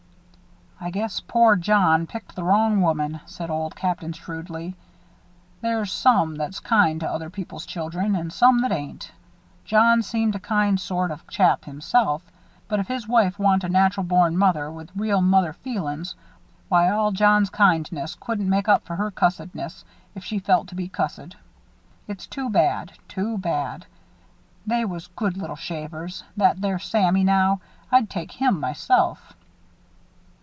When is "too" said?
22.25-22.49, 23.07-23.37